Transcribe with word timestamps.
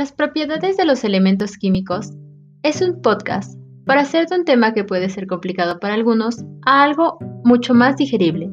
Las 0.00 0.12
propiedades 0.12 0.78
de 0.78 0.86
los 0.86 1.04
elementos 1.04 1.58
químicos 1.58 2.14
es 2.62 2.80
un 2.80 3.02
podcast 3.02 3.60
para 3.84 4.00
hacer 4.00 4.26
de 4.28 4.36
un 4.36 4.46
tema 4.46 4.72
que 4.72 4.82
puede 4.82 5.10
ser 5.10 5.26
complicado 5.26 5.78
para 5.78 5.92
algunos 5.92 6.42
a 6.64 6.82
algo 6.84 7.18
mucho 7.44 7.74
más 7.74 7.98
digerible. 7.98 8.50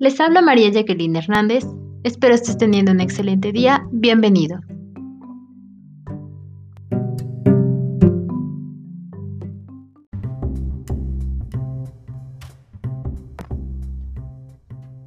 Les 0.00 0.18
habla 0.18 0.42
María 0.42 0.72
Jacqueline 0.72 1.14
Hernández, 1.14 1.64
espero 2.02 2.34
estés 2.34 2.58
teniendo 2.58 2.90
un 2.90 3.00
excelente 3.00 3.52
día, 3.52 3.86
bienvenido. 3.92 4.58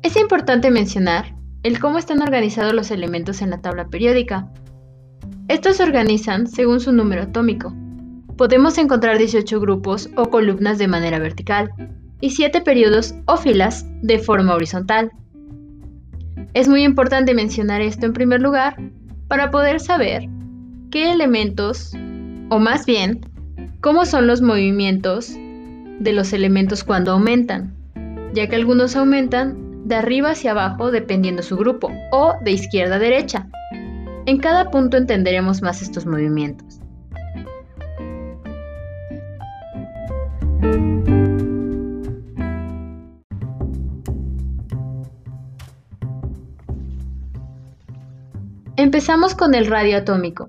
Es 0.04 0.16
importante 0.16 0.71
mencionar 0.71 1.36
el 1.64 1.82
cómo 1.82 1.98
están 1.98 2.21
organizados 2.21 2.73
los 2.73 2.92
elementos 2.92 3.42
en 3.42 3.50
la 3.50 3.60
tabla 3.60 3.89
periódica, 3.89 4.54
estos 5.48 5.78
se 5.78 5.84
organizan 5.84 6.48
según 6.48 6.80
su 6.80 6.92
número 6.92 7.24
atómico. 7.24 7.74
Podemos 8.38 8.78
encontrar 8.78 9.18
18 9.18 9.60
grupos 9.60 10.10
o 10.16 10.30
columnas 10.30 10.78
de 10.78 10.88
manera 10.88 11.20
vertical 11.20 11.71
y 12.20 12.32
7 12.32 12.62
periodos 12.62 13.16
o 13.26 13.38
filas 13.38 13.86
de 14.02 14.20
forma 14.20 14.56
horizontal. 14.56 15.12
Es 16.54 16.68
muy 16.68 16.84
importante 16.84 17.34
mencionar 17.34 17.82
esto 17.82 18.06
en 18.06 18.14
primer 18.14 18.42
lugar 18.42 18.76
para 19.28 19.52
poder 19.52 19.80
saber 19.80 20.28
qué 20.90 21.12
elementos, 21.12 21.93
o 22.50 22.60
más 22.60 22.86
bien, 22.86 23.21
cómo 23.82 24.06
son 24.06 24.28
los 24.28 24.42
movimientos 24.42 25.32
de 26.00 26.14
los 26.14 26.34
elementos 26.34 26.84
cuando 26.84 27.12
aumentan, 27.12 27.76
ya 28.34 28.48
que 28.48 28.56
algunos 28.56 28.96
aumentan 28.96 29.88
de 29.88 29.96
arriba 29.96 30.32
hacia 30.32 30.52
abajo 30.52 30.92
dependiendo 30.92 31.43
su 31.43 31.56
grupo 31.56 31.92
o 32.12 32.34
de 32.44 32.52
izquierda 32.52 32.96
a 32.96 33.00
derecha. 33.00 33.48
En 34.28 34.40
cada 34.40 34.72
punto 34.72 34.98
entenderemos 34.98 35.62
más 35.62 35.84
estos 35.84 36.08
movimientos. 36.08 36.80
Empezamos 48.78 49.36
con 49.36 49.53
el 49.53 49.68
radio 49.68 49.98
atómico. 49.98 50.48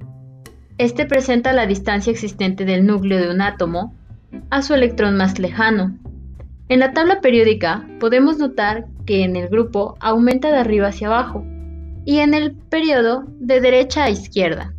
Este 0.78 1.04
presenta 1.04 1.52
la 1.52 1.66
distancia 1.66 2.10
existente 2.10 2.64
del 2.64 2.86
núcleo 2.86 3.20
de 3.20 3.30
un 3.30 3.42
átomo 3.42 3.94
a 4.50 4.62
su 4.62 4.74
electrón 4.74 5.16
más 5.16 5.38
lejano. 5.38 5.96
En 6.68 6.80
la 6.80 6.92
tabla 6.92 7.20
periódica 7.20 7.86
podemos 8.00 8.38
notar 8.38 8.86
que 9.04 9.22
en 9.22 9.36
el 9.36 9.48
grupo 9.48 9.96
aumenta 10.00 10.50
de 10.50 10.58
arriba 10.58 10.88
hacia 10.88 11.06
abajo, 11.06 11.44
y 12.06 12.20
en 12.20 12.32
el 12.32 12.54
periodo 12.54 13.24
de 13.40 13.60
derecha 13.60 14.04
a 14.04 14.10
izquierda. 14.10 14.72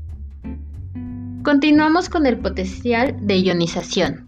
Continuamos 1.43 2.09
con 2.09 2.25
el 2.25 2.39
potencial 2.39 3.15
de 3.21 3.39
ionización, 3.39 4.27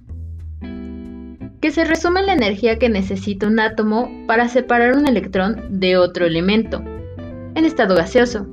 que 1.62 1.72
se 1.72 1.86
resume 1.86 2.20
en 2.20 2.26
la 2.28 2.34
energía 2.34 2.78
que 2.78 2.90
necesita 2.90 3.48
un 3.48 3.60
átomo 3.60 4.10
para 4.28 4.50
separar 4.50 4.96
un 4.96 5.08
electrón 5.08 5.80
de 5.80 5.98
otro 5.98 6.26
elemento, 6.26 6.84
en 7.56 7.66
estado 7.66 7.96
gaseoso. 7.96 8.46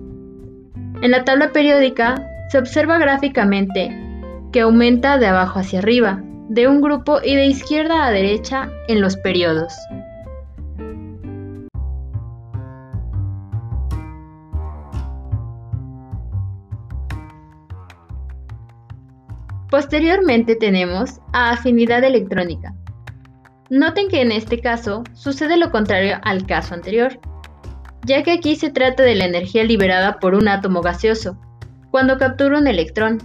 En 1.02 1.10
la 1.10 1.24
tabla 1.24 1.52
periódica 1.52 2.14
se 2.50 2.58
observa 2.58 2.98
gráficamente 2.98 3.94
que 4.52 4.60
aumenta 4.60 5.18
de 5.18 5.26
abajo 5.26 5.58
hacia 5.58 5.80
arriba, 5.80 6.22
de 6.48 6.68
un 6.68 6.80
grupo 6.80 7.18
y 7.22 7.34
de 7.34 7.46
izquierda 7.46 8.06
a 8.06 8.12
derecha 8.12 8.70
en 8.86 9.00
los 9.00 9.16
periodos. 9.16 9.74
Posteriormente 19.76 20.56
tenemos 20.56 21.20
a 21.34 21.50
afinidad 21.50 22.02
electrónica. 22.02 22.74
Noten 23.68 24.08
que 24.08 24.22
en 24.22 24.32
este 24.32 24.62
caso 24.62 25.04
sucede 25.12 25.58
lo 25.58 25.70
contrario 25.70 26.16
al 26.22 26.46
caso 26.46 26.72
anterior, 26.72 27.20
ya 28.06 28.22
que 28.22 28.32
aquí 28.32 28.56
se 28.56 28.70
trata 28.70 29.02
de 29.02 29.14
la 29.14 29.26
energía 29.26 29.64
liberada 29.64 30.18
por 30.18 30.34
un 30.34 30.48
átomo 30.48 30.80
gaseoso 30.80 31.38
cuando 31.90 32.16
captura 32.16 32.56
un 32.56 32.68
electrón, 32.68 33.18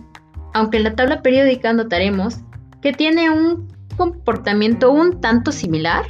aunque 0.53 0.75
en 0.75 0.83
la 0.83 0.93
tabla 0.93 1.21
periódica 1.21 1.71
notaremos 1.71 2.39
que 2.81 2.91
tiene 2.91 3.29
un 3.29 3.69
comportamiento 3.95 4.91
un 4.91 5.21
tanto 5.21 5.53
similar 5.53 6.03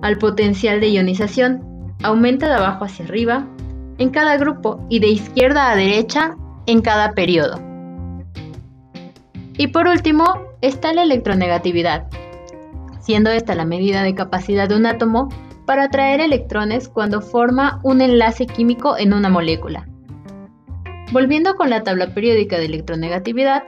al 0.00 0.16
potencial 0.16 0.80
de 0.80 0.90
ionización, 0.90 1.96
aumenta 2.04 2.46
de 2.46 2.54
abajo 2.54 2.84
hacia 2.84 3.04
arriba 3.04 3.48
en 3.98 4.10
cada 4.10 4.36
grupo 4.36 4.86
y 4.88 5.00
de 5.00 5.08
izquierda 5.08 5.72
a 5.72 5.74
derecha 5.74 6.36
en 6.66 6.82
cada 6.82 7.14
periodo. 7.14 7.71
Y 9.58 9.68
por 9.68 9.86
último 9.86 10.24
está 10.60 10.92
la 10.92 11.02
electronegatividad, 11.02 12.06
siendo 13.00 13.30
esta 13.30 13.54
la 13.54 13.64
medida 13.64 14.02
de 14.02 14.14
capacidad 14.14 14.68
de 14.68 14.76
un 14.76 14.86
átomo 14.86 15.28
para 15.66 15.84
atraer 15.84 16.20
electrones 16.20 16.88
cuando 16.88 17.20
forma 17.20 17.80
un 17.82 18.00
enlace 18.00 18.46
químico 18.46 18.96
en 18.96 19.12
una 19.12 19.28
molécula. 19.28 19.86
Volviendo 21.12 21.54
con 21.56 21.68
la 21.70 21.82
tabla 21.82 22.14
periódica 22.14 22.58
de 22.58 22.66
electronegatividad, 22.66 23.64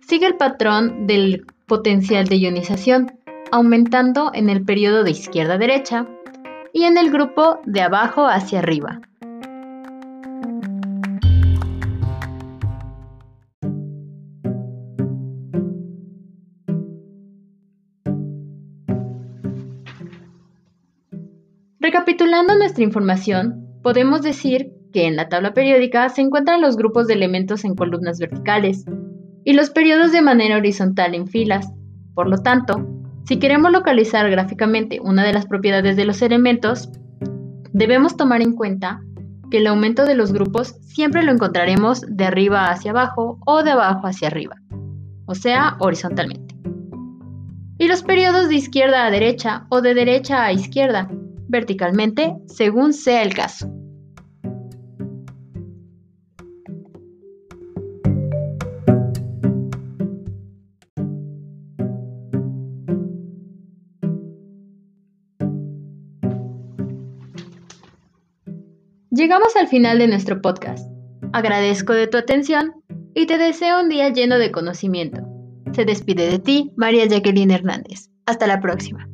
sigue 0.00 0.26
el 0.26 0.36
patrón 0.36 1.06
del 1.06 1.44
potencial 1.66 2.26
de 2.26 2.36
ionización, 2.36 3.18
aumentando 3.52 4.30
en 4.32 4.48
el 4.48 4.64
periodo 4.64 5.04
de 5.04 5.10
izquierda 5.10 5.54
a 5.54 5.58
derecha 5.58 6.06
y 6.72 6.84
en 6.84 6.96
el 6.96 7.10
grupo 7.10 7.60
de 7.64 7.82
abajo 7.82 8.26
hacia 8.26 8.60
arriba. 8.60 9.00
Recapitulando 21.96 22.54
nuestra 22.58 22.84
información, 22.84 23.70
podemos 23.82 24.20
decir 24.20 24.70
que 24.92 25.06
en 25.06 25.16
la 25.16 25.30
tabla 25.30 25.54
periódica 25.54 26.06
se 26.10 26.20
encuentran 26.20 26.60
los 26.60 26.76
grupos 26.76 27.06
de 27.06 27.14
elementos 27.14 27.64
en 27.64 27.74
columnas 27.74 28.18
verticales 28.18 28.84
y 29.44 29.54
los 29.54 29.70
periodos 29.70 30.12
de 30.12 30.20
manera 30.20 30.58
horizontal 30.58 31.14
en 31.14 31.26
filas. 31.26 31.72
Por 32.14 32.28
lo 32.28 32.36
tanto, 32.36 32.86
si 33.24 33.38
queremos 33.38 33.72
localizar 33.72 34.30
gráficamente 34.30 35.00
una 35.00 35.24
de 35.24 35.32
las 35.32 35.46
propiedades 35.46 35.96
de 35.96 36.04
los 36.04 36.20
elementos, 36.20 36.90
debemos 37.72 38.18
tomar 38.18 38.42
en 38.42 38.52
cuenta 38.52 39.00
que 39.50 39.56
el 39.56 39.66
aumento 39.66 40.04
de 40.04 40.16
los 40.16 40.34
grupos 40.34 40.76
siempre 40.82 41.22
lo 41.22 41.32
encontraremos 41.32 42.02
de 42.06 42.26
arriba 42.26 42.66
hacia 42.70 42.90
abajo 42.90 43.38
o 43.46 43.62
de 43.62 43.70
abajo 43.70 44.06
hacia 44.06 44.28
arriba, 44.28 44.56
o 45.24 45.34
sea, 45.34 45.78
horizontalmente. 45.78 46.54
Y 47.78 47.88
los 47.88 48.02
periodos 48.02 48.50
de 48.50 48.56
izquierda 48.56 49.06
a 49.06 49.10
derecha 49.10 49.66
o 49.70 49.80
de 49.80 49.94
derecha 49.94 50.44
a 50.44 50.52
izquierda, 50.52 51.08
verticalmente 51.48 52.34
según 52.46 52.92
sea 52.92 53.22
el 53.22 53.34
caso. 53.34 53.70
Llegamos 69.16 69.56
al 69.56 69.66
final 69.68 69.98
de 69.98 70.08
nuestro 70.08 70.42
podcast. 70.42 70.86
Agradezco 71.32 71.94
de 71.94 72.06
tu 72.06 72.18
atención 72.18 72.74
y 73.14 73.24
te 73.24 73.38
deseo 73.38 73.80
un 73.80 73.88
día 73.88 74.10
lleno 74.10 74.38
de 74.38 74.52
conocimiento. 74.52 75.22
Se 75.72 75.86
despide 75.86 76.28
de 76.28 76.38
ti, 76.38 76.70
María 76.76 77.06
Jacqueline 77.06 77.50
Hernández. 77.50 78.10
Hasta 78.26 78.46
la 78.46 78.60
próxima. 78.60 79.08